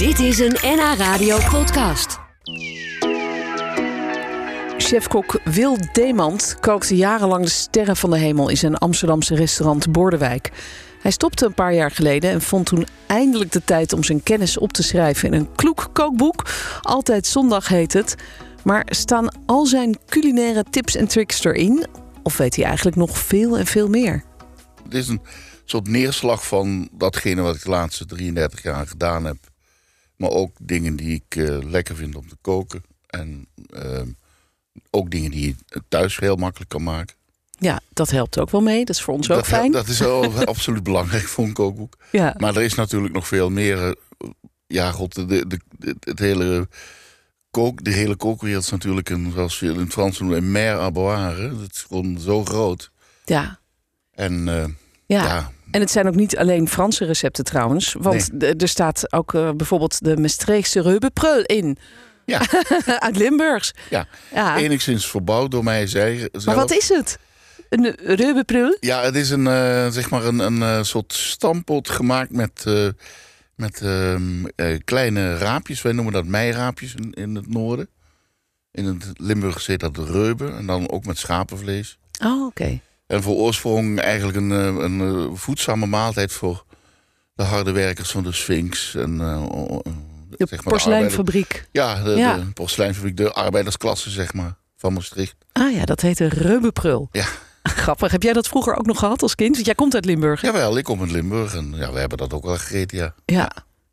[0.00, 2.18] Dit is een NH Radio podcast.
[4.78, 10.50] Chefkok Wil Demand kookte jarenlang de sterren van de hemel in zijn Amsterdamse restaurant Bordewijk.
[11.00, 14.58] Hij stopte een paar jaar geleden en vond toen eindelijk de tijd om zijn kennis
[14.58, 16.46] op te schrijven in een kloek kookboek.
[16.80, 18.14] Altijd zondag heet het.
[18.64, 21.86] Maar staan al zijn culinaire tips en tricks erin?
[22.22, 24.24] Of weet hij eigenlijk nog veel en veel meer?
[24.84, 25.22] Het is een
[25.64, 29.49] soort neerslag van datgene wat ik de laatste 33 jaar gedaan heb.
[30.20, 32.82] Maar ook dingen die ik eh, lekker vind om te koken.
[33.06, 34.08] En ehm,
[34.90, 37.16] ook dingen die je thuis heel makkelijk kan maken.
[37.58, 38.84] Ja, dat helpt ook wel mee.
[38.84, 39.72] Dat is voor ons ook fijn.
[39.72, 41.96] Dat is wel absoluut belangrijk voor een kookboek.
[42.12, 42.34] Ja.
[42.38, 43.86] Maar er is natuurlijk nog veel meer.
[43.86, 43.92] eh,
[44.66, 46.68] Ja, god, de, de, de- het hele
[47.50, 50.74] kook, de hele kookwereld is natuurlijk een, zoals je in het Frans noemt, een mer
[50.78, 51.56] à boire.
[51.58, 52.90] Dat is gewoon zo groot.
[53.24, 53.58] ja.
[54.10, 54.64] En eh,
[55.14, 55.24] Ja.
[55.24, 57.94] ja, En het zijn ook niet alleen Franse recepten trouwens.
[57.98, 61.76] Want er staat ook eh, bijvoorbeeld de Maastrichtse reubepreul in.
[62.24, 62.40] ja,
[62.98, 63.72] Uit Limburgs.
[63.90, 64.06] ja.
[64.34, 64.56] Ja.
[64.56, 66.28] enigszins verbouwd door mij zij-.
[66.44, 67.18] Maar wat is het?
[67.68, 68.76] Een reubepreul?
[68.80, 72.64] Ja, het is een, eh, zeg maar een, een eh, soort stampot gemaakt met,
[73.54, 75.82] met ehm, eh, kleine raapjes.
[75.82, 77.88] Wij noemen dat meiraapjes in, in het noorden.
[78.70, 80.56] In het Limburg heet dat reuben.
[80.56, 81.98] En dan ook met schapenvlees.
[82.24, 82.80] Oh, oké.
[83.10, 86.64] En voor oorsprong eigenlijk een, eh, een eh, voedzame maaltijd voor
[87.34, 88.94] de harde werkers van de Sphinx.
[88.94, 89.42] En, eh,
[90.28, 91.68] De zeg maar porseleinfabriek.
[91.72, 92.36] Ja, de, Ja.
[92.36, 95.34] de porseleinfabriek, de arbeidersklasse zeg maar, van Maastricht.
[95.52, 97.08] Ah ja, dat heet een reubepreul.
[97.12, 97.24] Ja.
[97.62, 98.10] Grappig.
[98.12, 99.54] Heb jij dat vroeger ook nog gehad als kind?
[99.54, 100.40] Want jij komt uit Limburg.
[100.40, 100.46] hè?
[100.46, 103.14] Jawel, ik kom uit Limburg en ja, we hebben dat ook wel gegeten, ja.
[103.24, 103.50] Ja.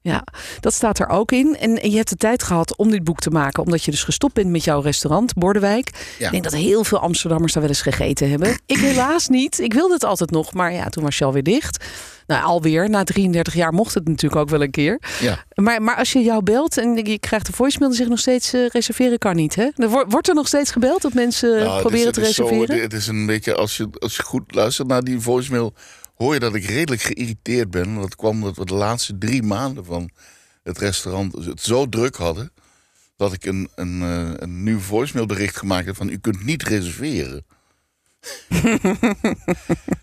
[0.07, 0.23] Ja,
[0.59, 1.57] dat staat er ook in.
[1.57, 4.33] En je hebt de tijd gehad om dit boek te maken, omdat je dus gestopt
[4.33, 5.89] bent met jouw restaurant, Bordewijk.
[6.19, 6.25] Ja.
[6.25, 8.59] Ik denk dat heel veel Amsterdammers daar wel eens gegeten hebben.
[8.65, 9.59] Ik helaas niet.
[9.59, 11.85] Ik wilde het altijd nog, maar ja, toen was je alweer dicht.
[12.27, 12.89] Nou, alweer.
[12.89, 14.99] Na 33 jaar mocht het natuurlijk ook wel een keer.
[15.19, 18.11] Ja, Maar, maar als je jou belt en je krijgt een voicemail, dan zeg je
[18.11, 19.55] nog steeds eh, reserveren kan niet.
[19.55, 19.67] Hè?
[19.75, 22.43] Er wordt, wordt er nog steeds gebeld dat mensen Nou, proberen is- te is zo-
[22.47, 22.81] reserveren?
[22.81, 25.73] het is een beetje, als je, als je goed luistert naar die voicemail,
[26.17, 27.95] hoor je dat ik redelijk geïrriteerd ben.
[27.95, 30.09] Dat kwam omdat we de laatste drie maanden van
[30.63, 32.51] het restaurant het zo druk hadden.
[33.15, 37.45] Dat ik een, een, eh, een nieuw voicemailbericht gemaakt heb van u kunt niet reserveren.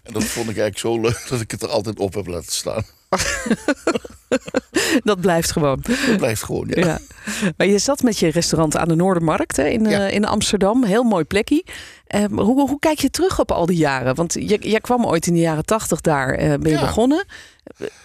[0.02, 2.52] en dat vond ik eigenlijk zo leuk dat ik het er altijd op heb laten
[2.52, 2.84] staan.
[5.04, 5.84] Dat blijft gewoon.
[6.06, 6.86] Dat blijft gewoon, ja.
[6.86, 6.98] Ja.
[7.56, 10.06] Maar je zat met je restaurant aan de Noordermarkt hè, in, Ja.
[10.06, 10.84] eh, in Amsterdam.
[10.84, 11.64] Heel mooi plekje.
[12.06, 14.14] Eh, hoe, hoe kijk je terug op al die jaren?
[14.14, 16.80] Want je, jij kwam ooit in de jaren tachtig daar, eh, ben je Ja.
[16.80, 17.24] begonnen.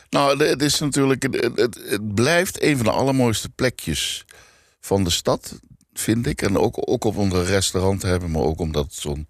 [0.09, 1.23] Nou, het is natuurlijk.
[1.23, 4.25] Het, het, blijft een van de allermooiste plekjes
[4.79, 5.59] van de stad,
[5.93, 6.41] vind ik.
[6.41, 9.27] En ook, ook op om een restaurant te hebben, maar ook omdat het zo'n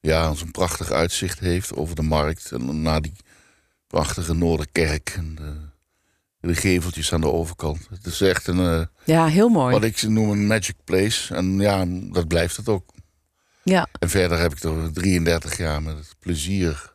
[0.00, 2.50] ja, zo'n prachtig uitzicht heeft over de markt.
[2.52, 3.12] En naar die
[3.86, 5.52] prachtige Noorderkerk en de,
[6.48, 7.86] de geveltjes aan de overkant.
[7.90, 9.72] Het is echt een, eh, Ja, heel mooi.
[9.72, 11.34] wat ik noem een magic place.
[11.34, 12.84] En ja, dat blijft het ook.
[13.64, 13.86] Ja.
[13.98, 16.90] En verder heb ik er 33 jaar met plezier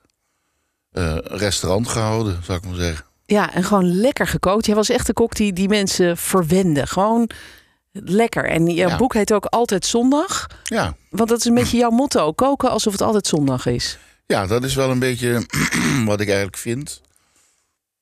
[0.91, 3.05] eh, restaurant gehouden, zou ik maar zeggen.
[3.25, 4.65] ja, en gewoon lekker gekookt.
[4.65, 6.87] Jij was echt de kok die, die mensen verwende.
[6.87, 7.29] Gewoon
[7.91, 8.45] lekker.
[8.49, 8.97] En Ja.
[8.97, 10.47] boek heet ook Altijd Zondag.
[10.63, 12.33] Ja, Want dat is een beetje jouw motto.
[12.33, 13.97] Koken alsof het altijd zondag is.
[14.25, 15.45] Ja, dat is wel een beetje
[16.05, 17.01] wat ik eigenlijk vind.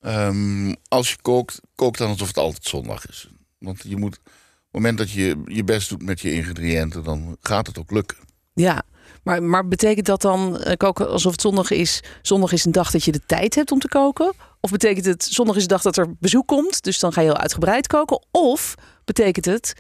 [0.06, 3.28] Ehm, als je kookt, kook dan alsof het altijd zondag is.
[3.58, 7.38] Want je moet, op het moment dat je je best doet met je ingrediënten, dan
[7.42, 8.18] gaat het ook lukken.
[8.54, 8.84] Ja.
[9.24, 12.04] Maar, maar betekent dat dan eh, koken alsof het zondag is?
[12.22, 14.34] Zondag is een dag dat je de tijd hebt om te koken?
[14.60, 17.28] Of betekent het zondag is de dag dat er bezoek komt, dus dan ga je
[17.28, 18.26] heel uitgebreid koken?
[18.32, 19.74] Of betekent het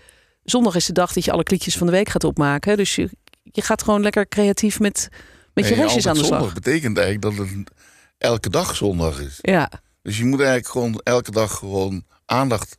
[0.43, 2.77] zondag is de dag dat je alle kliekjes van de week gaat opmaken?
[2.77, 3.09] Dus je,
[3.43, 5.09] je gaat gewoon lekker creatief met,
[5.53, 6.39] met je restjes aan de slag.
[6.39, 7.71] zondag betekent eigenlijk dat het
[8.17, 9.37] elke dag zondag is.
[9.41, 9.69] Ja,
[10.05, 12.77] Dus je moet eigenlijk gewoon elke dag gewoon aandacht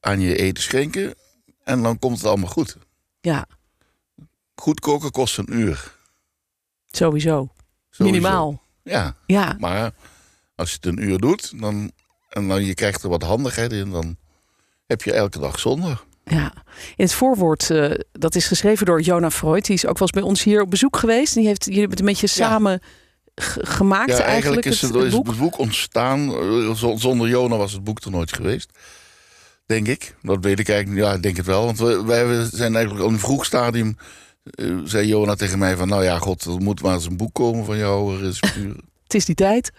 [0.00, 1.14] aan je eten schenken.
[1.64, 2.76] En dan komt het allemaal goed.
[3.20, 3.46] ja,
[4.54, 5.94] Goed koken kost een uur.
[6.86, 7.48] sowieso.
[7.90, 8.18] Sowieso.
[8.18, 8.62] Minimaal.
[8.82, 9.92] Ja, Ja, maar
[10.54, 11.92] als je het een uur doet dan,
[12.28, 14.16] en dan je krijgt er wat handigheid in, dan
[14.86, 16.06] heb je elke dag zondag.
[16.24, 16.52] Ja,
[16.96, 19.64] in het voorwoord, eh, dat is geschreven door Jona Freud.
[19.64, 21.34] Die is ook wel eens bij ons hier op bezoek geweest.
[21.34, 22.80] Die heeft jullie het een beetje samen
[23.60, 25.26] gemaakt Ja, eigenlijk, is het, het, het is boek.
[25.26, 26.32] het boek ontstaan.
[26.34, 28.70] eh, Zonder Jona was het boek er nooit geweest.
[29.66, 30.14] Denk ik.
[30.22, 31.00] Dat weet ik eigenlijk.
[31.06, 31.64] Ja, ik denk het wel.
[31.64, 33.96] Want we, wij zijn eigenlijk al in een vroeg stadium.
[34.44, 35.88] eh, zei Jona tegen mij van...
[35.88, 38.24] Nou ja, god, er moet maar eens een boek komen van jou.
[38.26, 38.32] eh.
[39.02, 39.72] Het is die tijd.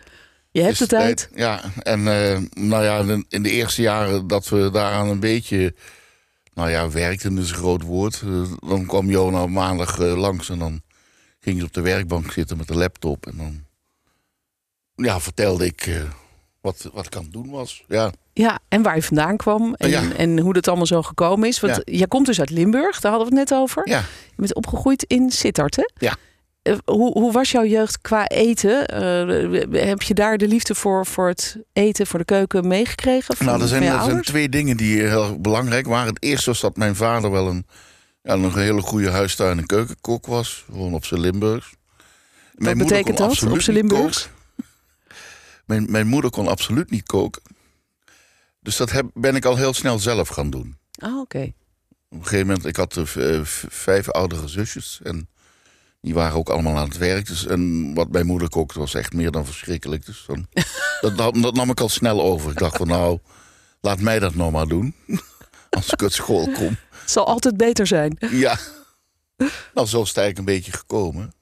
[0.52, 1.30] Je hebt de tijd.
[1.36, 2.04] Ja, en
[2.54, 5.74] nou ja, in- de eerste jaren dat we daaraan een beetje...
[6.54, 8.24] Nou ja, werkten is een groot woord.
[8.68, 10.82] Dan kwam Jona maandag langs en dan
[11.40, 13.26] ging ze op de werkbank zitten met de laptop.
[13.26, 13.64] En dan
[14.96, 16.02] ja, vertelde ik eh,
[16.62, 17.84] wat, wat ik aan het doen was.
[17.88, 20.12] Ja, Ja, en waar je vandaan kwam en, Ja.
[20.18, 21.60] en hoe dat allemaal zo gekomen is.
[21.60, 23.90] Want jij komt dus uit Limburg, daar hadden we het net over.
[23.90, 25.90] Ja, Je bent opgegroeid in Sittard, hè?
[25.98, 26.16] Ja.
[26.62, 28.86] Eh, hoe, hoe was jouw jeugd qua eten?
[28.88, 33.38] Eh, heb je daar de liefde voor, voor het eten, voor de keuken meegekregen?
[33.38, 36.14] Van, nou, er zijn, je er zijn twee dingen die heel belangrijk waren.
[36.14, 37.66] Het eerste was dat mijn vader wel een,
[38.30, 40.64] ja, een hele goede huistuin- en keukenkok was.
[40.72, 41.74] Gewoon op zijn Limburgs.
[42.54, 44.30] Wat betekent dat, op zijn Limburgs?
[45.66, 47.42] Mijn, mijn moeder kon absoluut niet koken.
[48.62, 50.78] Dus dat heb, ben ik al heel snel zelf gaan doen.
[50.98, 51.54] Ah, oké.
[52.10, 55.00] Op een gegeven moment, ik had eh, eh, vijf oudere zusjes.
[55.04, 55.30] En
[56.02, 57.28] die waren ook allemaal aan het werk.
[57.28, 60.06] Dus, en wat mijn moeder kookte was echt meer dan verschrikkelijk.
[60.06, 60.48] Dus dan,
[61.02, 62.52] dat, nam- dat nam ik al snel over.
[62.52, 63.20] Ik dacht van nou,
[63.82, 64.96] laat mij dat nou maar doen.
[65.70, 66.78] Als ik uit school kom.
[67.10, 68.18] Het zal altijd beter zijn.
[68.32, 68.58] Ja.
[69.74, 71.34] Nou, zo is het eigenlijk een beetje gekomen.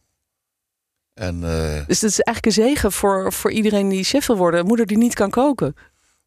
[1.13, 4.59] En eh, Dus dat is eigenlijk een zegen voor, voor iedereen die chef wil worden.
[4.59, 5.75] Een moeder die niet kan koken.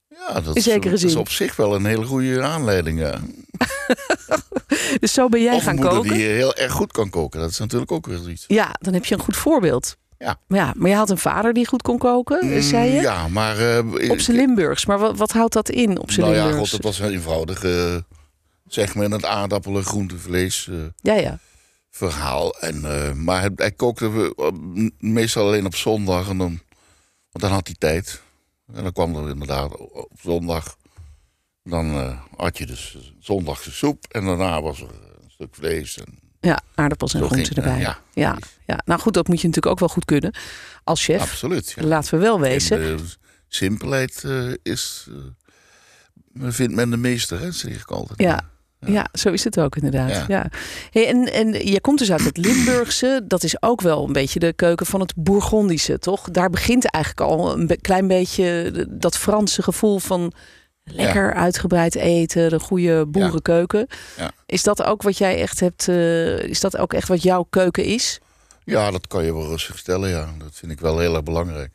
[0.08, 2.98] ja, dat is, dat is op zich wel een hele goede aanleiding.
[2.98, 3.20] Ja.
[5.00, 6.12] Dus zo ben jij of gaan moeder koken.
[6.12, 7.40] die heel erg goed kan koken.
[7.40, 8.44] Dat is natuurlijk ook weer iets.
[8.46, 9.96] Ja, dan heb je een goed voorbeeld.
[10.18, 10.40] Ja.
[10.46, 12.96] Maar, ja, maar je had een vader die goed kon koken, zei je?
[12.96, 13.58] Mm, Ja, maar...
[13.76, 14.86] eh, Op zijn Limburgs.
[14.86, 17.64] Maar wat, wat houdt dat in op zijn nou ja, god, het was een eenvoudig,
[17.64, 17.96] eh,
[18.72, 21.38] zeg maar, een aardappelen, groente, vlees eh, Ja, ja.
[21.90, 22.58] verhaal.
[22.58, 26.28] En, eh, maar hij, hij kookte we, eh, meestal alleen op zondag.
[26.28, 26.60] En dan,
[27.30, 28.22] want dan had hij tijd.
[28.74, 30.76] En dan kwam er inderdaad op zondag.
[31.62, 34.04] Dan had je dus zondagse soep.
[34.08, 34.88] En daarna was er
[35.22, 35.98] een stuk vlees.
[35.98, 37.78] En, Ja, aardappels en groenten het, erbij.
[37.80, 37.98] ja.
[38.12, 38.80] Ja, ja.
[38.84, 40.34] Nou goed, dat moet je natuurlijk ook wel goed kunnen
[40.84, 41.20] als chef.
[41.20, 41.70] absoluut.
[41.76, 41.82] Ja.
[41.84, 42.82] Laten we wel wezen.
[42.82, 42.98] En
[43.48, 45.08] simpelheid eh, is...
[46.34, 48.18] vindt men de meester, hè, zeg ik altijd.
[48.20, 48.48] Ja.
[48.86, 49.06] Ja.
[49.12, 50.10] zo is het ook inderdaad.
[50.10, 50.24] Ja.
[50.28, 50.50] Ja.
[50.90, 53.20] Hey, en, en je komt dus uit het Limburgse.
[53.24, 56.30] Dat is ook wel een beetje de keuken van het Bourgondische, toch?
[56.30, 60.32] Daar begint eigenlijk al een klein beetje dat Franse gevoel van
[60.84, 63.86] lekker uitgebreid eten, de goede boerenkeuken.
[64.16, 64.30] Ja.
[64.46, 65.88] Is dat ook wat jij echt hebt?
[65.88, 68.20] eh, is dat ook echt wat jouw keuken is?
[68.64, 70.34] Ja, dat kan je wel rustig stellen, ja.
[70.38, 71.72] Dat vind ik wel heel erg belangrijk.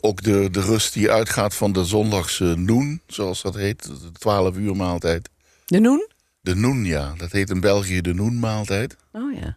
[0.00, 3.82] Ook de, de rust die uitgaat van de zondagse noen, zoals dat heet.
[3.82, 5.28] De 12 uur maaltijd.
[5.66, 6.08] De noen?
[6.40, 7.14] De noen, ja.
[7.16, 8.96] Dat heet in België de noenmaaltijd.
[9.12, 9.56] Oh ja.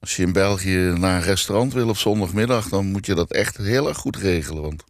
[0.00, 2.68] Als je in België naar een restaurant wil op zondagmiddag...
[2.68, 4.84] dan moet je dat echt heel erg goed regelen, want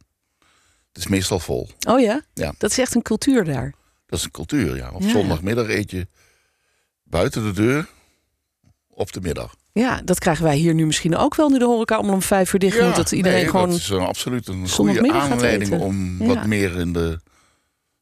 [0.88, 1.68] het is meestal vol.
[1.88, 2.22] Oh ja?
[2.34, 2.54] Ja.
[2.58, 3.74] Dat is echt een cultuur daar.
[4.06, 4.90] Dat is een cultuur, ja.
[4.90, 5.08] Op Ja.
[5.10, 6.06] zondagmiddag eet je
[7.04, 7.88] buiten de deur
[8.88, 9.54] op de middag.
[9.72, 12.52] Ja, dat krijgen wij hier nu misschien ook wel nu de horeca allemaal om vijf
[12.52, 12.96] uur dicht moet.
[12.96, 13.70] Dat iedereen nee, gewoon...
[13.70, 16.26] Dat is een, absoluut een goede aanleiding om Ja.
[16.26, 17.20] wat meer in de...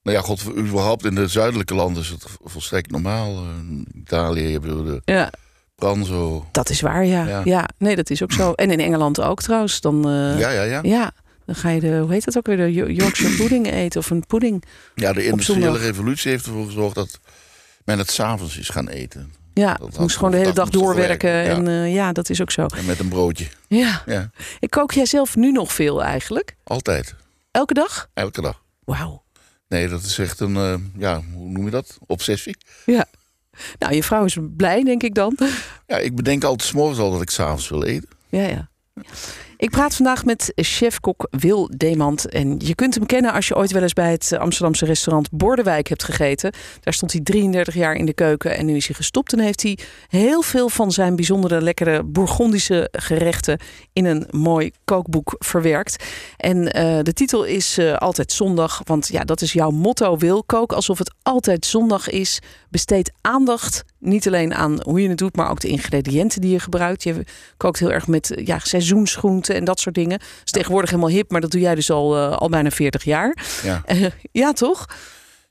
[0.06, 3.36] Nou ja, god, überhaupt in de zuidelijke landen is het volstrekt normaal.
[3.44, 5.30] In Italië heb je de Ja,
[5.74, 6.46] pranzo.
[6.52, 7.26] dat is waar, ja.
[7.26, 7.40] ja.
[7.44, 7.68] Ja.
[7.78, 8.52] nee, dat is ook zo.
[8.52, 9.80] En in Engeland ook trouwens.
[9.80, 10.80] Dan, eh, Ja, ja, ja.
[10.82, 11.10] ja,
[11.44, 14.10] dan ga je de, hoe heet dat ook weer, de Yo- Yorkshire pudding eten of
[14.10, 14.64] een pudding.
[14.94, 17.20] Ja, de industriële revolutie heeft ervoor gezorgd dat
[17.84, 19.32] men het s'avonds is gaan eten.
[19.54, 21.30] Ja, Dat moest gewoon de hele dag doorwerken.
[21.32, 22.66] werken, En eh, ja, dat is ook zo.
[22.66, 23.46] En met een broodje.
[23.68, 24.30] Ja, Ja,
[24.60, 26.56] ik kook jij zelf nu nog veel eigenlijk?
[26.64, 27.14] altijd.
[27.50, 28.08] Elke dag?
[28.14, 28.62] Elke dag.
[28.84, 29.24] Wauw.
[29.68, 31.98] Nee, dat is echt een, eh, ja, hoe noem je dat?
[32.06, 32.56] Obsessie.
[32.86, 33.06] Ja.
[33.78, 35.38] Nou, je vrouw is blij, denk ik dan.
[35.86, 38.08] Ja, ik bedenk altijd 's morgens al dat ik s'avonds wil eten.
[38.28, 38.68] Ja, ja.
[39.58, 42.28] Ik praat vandaag met chefkok Wil Demand.
[42.28, 45.88] En je kunt hem kennen als je ooit wel eens bij het Amsterdamse restaurant Bordewijk
[45.88, 46.52] hebt gegeten.
[46.80, 49.32] Daar stond hij 33 jaar in de keuken en nu is hij gestopt.
[49.32, 53.58] En heeft hij heel veel van zijn bijzondere, lekkere Bourgondische gerechten
[53.92, 56.04] in een mooi kookboek verwerkt.
[56.36, 60.44] En eh, de titel is eh, Altijd Zondag, want ja, dat is jouw motto Wil.
[60.44, 62.38] Kook alsof het altijd zondag is.
[62.70, 66.60] Besteed aandacht niet alleen aan hoe je het doet, maar ook de ingrediënten die je
[66.60, 67.02] gebruikt.
[67.02, 67.24] Je
[67.56, 70.18] kookt heel erg met ja, seizoensgroenten en dat soort dingen.
[70.18, 73.04] Dat is tegenwoordig helemaal hip, maar dat doe jij dus al, eh, al bijna 40
[73.04, 73.36] jaar.
[73.62, 73.82] Ja.
[73.86, 74.86] Eh, ja, toch?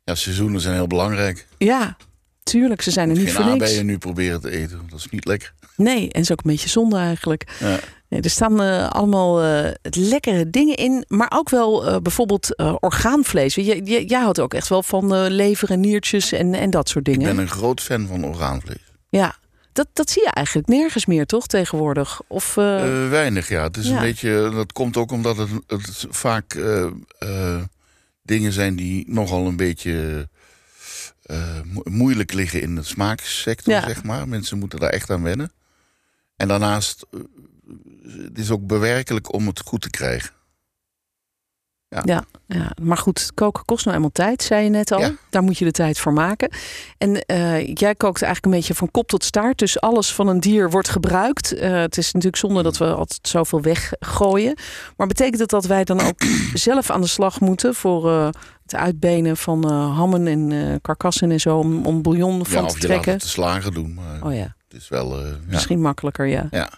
[0.03, 1.47] ja, seizoenen zijn heel belangrijk.
[1.57, 1.97] Ja,
[2.43, 2.81] tuurlijk.
[2.81, 3.63] Ze zijn er niet Geen voor niks.
[3.63, 4.81] aardbeien nu proberen te eten.
[4.89, 5.53] Dat is niet lekker.
[5.75, 7.55] Nee, en is ook een beetje zonde eigenlijk.
[7.59, 7.79] Ja.
[8.09, 13.55] Nee, er staan eh, allemaal eh, lekkere dingen in, maar ook wel bijvoorbeeld orgaanvlees.
[13.55, 17.07] Jij, jij, jij houdt ook echt wel van lever en niertjes en, en dat soort
[17.07, 17.35] Ik dingen.
[17.35, 18.83] ben een groot fan van orgaanvlees.
[19.09, 19.35] Ja,
[19.75, 22.22] dat, dat zie je eigenlijk nergens meer, toch, tegenwoordig?
[22.27, 23.63] Of, eh, Eh, weinig, ja.
[23.63, 23.96] Het is ja.
[23.96, 27.62] een beetje, dat komt ook omdat het, het vaak eh,
[28.22, 30.27] dingen zijn die nogal een beetje
[31.63, 33.82] mo- moeilijk liggen in de smaaksector, Ja.
[33.88, 34.27] zeg maar.
[34.27, 35.51] Mensen moeten daar echt aan wennen.
[36.36, 37.05] En daarnaast,
[38.08, 40.29] het is ook bewerkelijk om het goed te krijgen.
[41.88, 42.01] Ja.
[42.06, 45.00] Ja, ja, maar goed, koken kost nou eenmaal tijd, zei je net al.
[45.00, 45.12] Ja.
[45.30, 46.50] Daar moet je de tijd voor maken.
[46.98, 49.58] En eh, jij kookt eigenlijk een beetje van kop tot staart.
[49.58, 51.54] Dus alles van een dier wordt gebruikt.
[51.54, 54.58] Eh, het is natuurlijk zonde dat we altijd zoveel weggooien.
[54.98, 56.22] Maar betekent het dat wij dan ook
[56.54, 58.25] zelf aan de slag moeten voor eh,
[58.63, 62.82] het uitbenen van hammen en karkassen en zo om, om bouillon van Ja, te of
[62.82, 63.12] je laat trekken?
[63.12, 63.94] het te slagen doen.
[63.94, 65.20] Maar Oh ja, is wel...
[65.20, 65.36] eh, ja.
[65.48, 66.48] misschien makkelijker, ja.
[66.51, 66.70] Ja.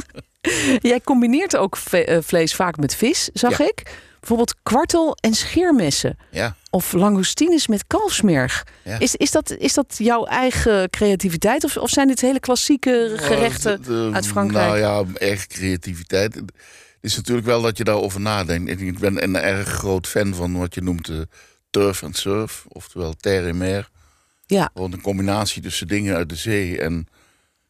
[0.80, 3.66] Jij combineert ook eh, vlees vaak met vis, zag Ja.
[3.66, 4.04] ik.
[4.20, 6.18] Bijvoorbeeld kwartel en scheermessen.
[6.30, 6.56] ja.
[6.70, 8.66] Of langoustines met kalfsmerg.
[8.98, 11.64] Is, is, dat, is dat jouw eigen creativiteit?
[11.64, 13.82] Of, of zijn dit hele klassieke gerechten?
[13.82, 14.66] De- de- uit Frankrijk?
[14.66, 16.34] Nou ja, erg creativiteit.
[16.34, 16.52] Het
[17.00, 18.70] is natuurlijk wel dat je daarover nadenkt.
[18.70, 21.28] En Ik ben een erg groot fan van wat je noemt de
[21.70, 22.64] turf en surf.
[22.68, 23.88] Oftewel terre en mer.
[24.46, 27.06] Ja, Want een combinatie tussen dingen uit de zee en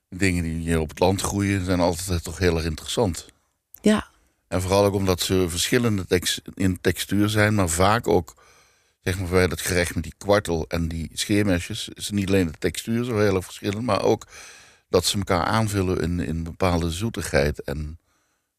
[0.08, 1.64] dingen die hier op het land groeien...
[1.64, 3.26] zijn altijd toch heel erg interessant.
[3.80, 4.06] ja,
[4.48, 6.04] En vooral ook omdat ze verschillende
[6.54, 8.34] in textuur zijn, maar vaak ook,
[9.00, 12.58] zeg maar bij dat gerecht met die kwartel en die scheermesjes, is niet alleen de
[12.58, 14.26] textuur zo heel erg verschillend, maar ook
[14.88, 17.98] dat ze elkaar aanvullen in, in bepaalde zoetigheid en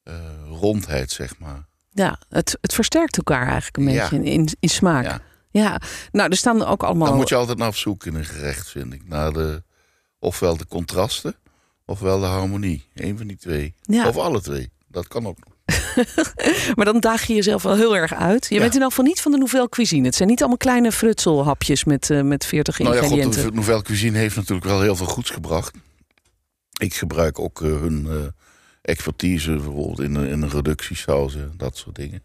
[0.03, 0.15] eh,
[0.49, 1.65] rondheid, zeg maar.
[1.91, 2.19] ja.
[2.29, 4.01] Het, het versterkt elkaar eigenlijk een Ja.
[4.09, 5.03] beetje in, in, in smaak.
[5.03, 5.21] Ja.
[5.49, 5.81] Ja.
[6.11, 7.07] nou, er staan ook allemaal...
[7.07, 9.07] Dan moet je altijd naar op zoek in een gerecht, vind ik.
[9.07, 9.63] Naar de,
[10.19, 11.35] ofwel de contrasten,
[11.85, 12.85] ofwel de harmonie.
[12.93, 13.73] Eén van die twee.
[13.81, 14.07] Ja.
[14.07, 14.71] Of alle twee.
[14.87, 15.55] Dat kan ook nog.
[16.75, 18.45] Maar dan daag je jezelf wel heel erg uit.
[18.49, 18.61] Je Ja.
[18.61, 20.05] bent in elk geval niet van de nouvelle cuisine.
[20.05, 23.43] Het zijn niet allemaal kleine frutselhapjes met, eh met 40 Nou ja, god, ingrediënten.
[23.45, 25.75] de Nouvelle Cuisine heeft natuurlijk wel heel veel goeds gebracht.
[26.79, 28.15] Ik gebruik ook eh, hun eh,
[28.81, 32.23] expertise bijvoorbeeld in, een- in reductiesaus en dat soort dingen.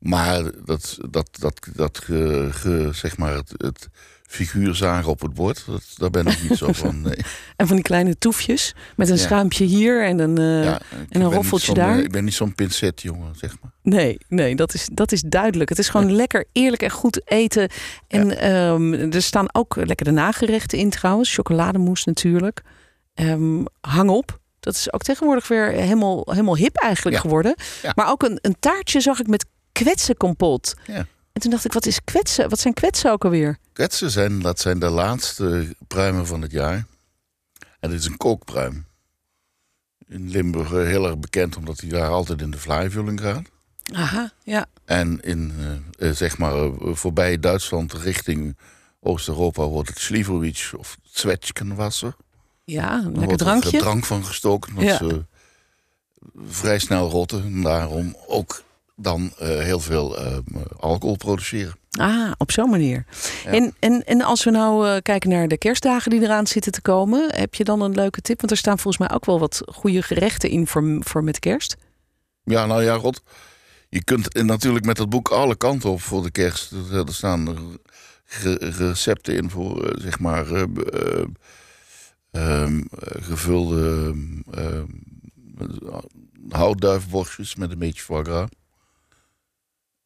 [0.00, 3.88] Maar dat, dat, dat, dat ge- ge- zeg maar het, het
[4.26, 7.00] figuur zagen op het bord, dat, daar ben ik niet zo van.
[7.02, 7.16] Nee.
[7.56, 9.20] En van die kleine toefjes met een Ja.
[9.22, 10.38] schuimpje hier en een...
[10.38, 11.96] eh, Ja, en een roffeltje daar?
[11.98, 13.70] eh, Ik ben niet zo'n pincet, jongen, zeg maar.
[13.82, 15.68] Nee, nee dat, is, dat is duidelijk.
[15.68, 17.68] Het is gewoon lekker eerlijk en goed eten.
[18.08, 21.34] En ehm, er staan ook lekker de nagerechten in trouwens.
[21.34, 22.62] Chocolademousse natuurlijk.
[23.14, 24.38] Ehm, hang op.
[24.60, 27.54] Dat is ook tegenwoordig weer helemaal, helemaal hip eigenlijk geworden.
[27.94, 29.46] Maar ook een, een taartje zag ik met
[29.84, 30.74] kwetsenkompot.
[30.86, 31.06] Ja.
[31.32, 32.48] En toen dacht ik, wat is kwetsen?
[32.48, 33.56] Wat zijn kwetsen ook alweer?
[33.72, 36.86] Kwetsen zijn, dat zijn de laatste pruimen van het jaar.
[37.80, 38.86] En dit is een kookpruim.
[40.08, 43.42] In Limburg eh, heel erg bekend omdat hij daar altijd in de vlaaivulling gaat.
[43.94, 44.66] Aha, ja.
[44.84, 45.52] En in,
[45.98, 48.56] eh, zeg maar, voorbij Duitsland richting
[49.00, 52.16] Oost-Europa wordt het Slivovich of Zwetschgenwasser.
[52.64, 53.78] Ja, een Er lekker wordt er drankje.
[53.78, 54.74] drank van gestoken.
[54.74, 54.96] Dat Ja.
[54.96, 55.24] ze
[56.46, 57.42] vrij snel rotten.
[57.44, 58.62] En daarom ook
[59.02, 60.36] dan eh, heel veel eh,
[60.78, 61.78] alcohol produceren.
[61.90, 63.04] Ah, op zo'n manier.
[63.44, 63.50] Ja.
[63.50, 66.82] En, en, en als we nou eh, kijken naar de kerstdagen die eraan zitten te
[66.82, 68.40] komen, heb je dan een leuke tip?
[68.40, 71.76] Want er staan volgens mij ook wel wat goede gerechten in voor, voor met kerst.
[72.44, 73.22] Ja, nou ja, God.
[73.88, 76.72] Je kunt natuurlijk met dat boek alle kanten op voor de kerst.
[76.92, 77.78] Er staan
[78.58, 81.24] recepten in voor, zeg maar, eh, eh,
[82.30, 84.14] ehm, eh, gevulde
[84.50, 84.82] ehm, eh,
[86.48, 88.48] houtduifborstjes met een beetje foie gras.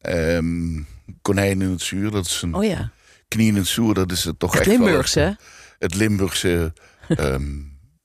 [0.05, 0.81] Ehm,
[1.21, 2.91] konijn in het zuur, dat is een Oh ja,
[3.27, 5.31] knie in het zuur, dat is het toch echt echt wel hè?
[5.79, 6.73] het Limburgse
[7.07, 7.53] ehm,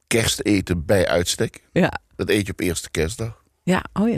[0.06, 1.62] kersteten bij uitstek.
[1.72, 3.42] Ja, Dat eet je op eerste kerstdag.
[3.62, 4.14] ja, oh ja.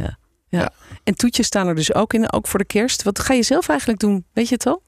[0.48, 0.60] ja.
[0.60, 0.70] Ja.
[1.04, 3.02] En toetjes staan er dus ook in, ook voor de kerst.
[3.02, 4.24] Wat ga je zelf eigenlijk doen?
[4.32, 4.82] Weet je het al?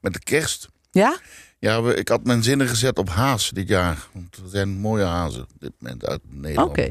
[0.00, 0.68] Met de kerst.
[0.90, 1.16] Ja?
[1.58, 4.06] Ja, we- ik had mijn zinnen gezet op haas dit jaar.
[4.12, 6.68] Want er zijn mooie hazen op dit moment uit Nederland.
[6.70, 6.82] Oké.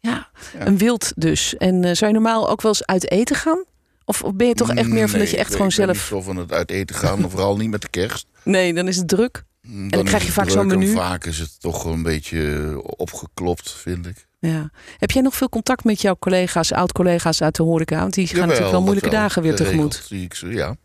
[0.00, 0.30] Ja.
[0.58, 0.66] Ja.
[0.66, 1.56] een wild dus.
[1.56, 3.64] En eh, zou je normaal ook wel eens uit eten gaan?
[4.04, 5.94] Of, of ben je toch echt meer van dat je echt gewoon ben- ik ben
[5.96, 6.10] zelf...
[6.10, 8.26] niet zo van het uit eten gaan, maar vooral niet met de kerst.
[8.42, 9.44] Nee, dan is het druk.
[9.62, 10.92] Dan krijg is je het vaak zo'n en menu.
[10.92, 14.26] Vaak is het toch een beetje opgeklopt, vind ik.
[14.38, 14.70] Ja.
[14.98, 17.98] Heb jij nog veel contact met jouw collega's, oud-collega's uit de horeca?
[18.00, 20.02] Want die gaan Jawel, natuurlijk wel moeilijke dagen weer tegemoet.
[20.06, 20.76] Zie ik ze, ja.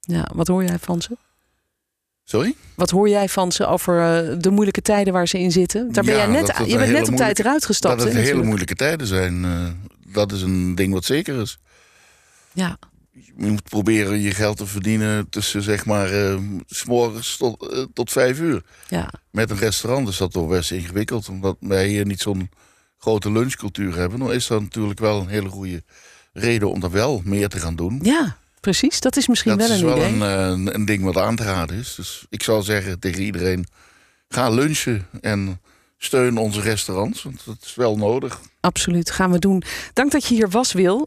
[0.00, 1.16] Ja, wat hoor jij van ze?
[2.24, 2.54] Sorry?
[2.74, 5.92] Wat hoor jij van ze over eh, de moeilijke tijden waar ze in zitten?
[5.92, 7.98] Daar ben Ja, jij net, je bent net op tijd eruit gestapt.
[7.98, 9.44] dat het hele moeilijke tijden zijn.
[9.44, 9.66] eh,
[10.12, 11.58] dat is een ding wat zeker is.
[12.52, 12.78] Ja,
[13.12, 17.84] Je moet proberen je geld te verdienen tussen zeg maar eh, s morgens tot, eh,
[17.94, 18.62] tot vijf uur.
[18.88, 21.28] ja, Met een restaurant is dat toch best ingewikkeld.
[21.28, 22.50] Omdat wij hier niet zo'n
[22.98, 24.18] grote lunchcultuur hebben.
[24.18, 25.82] Dan is dat natuurlijk wel een hele goede
[26.32, 27.98] reden om daar wel meer te gaan doen.
[28.02, 29.00] ja, precies.
[29.00, 30.12] Dat is misschien dat wel is een wel idee.
[30.12, 31.94] een, eh, een, een ding wat aan te raden is.
[31.94, 33.66] Dus ik zou zeggen tegen iedereen:
[34.28, 35.60] ga lunchen en
[35.98, 37.22] steun onze restaurants.
[37.22, 38.40] Want dat is wel nodig.
[38.60, 39.62] Absoluut, gaan we doen.
[39.92, 41.06] Dank dat je hier was, Wil.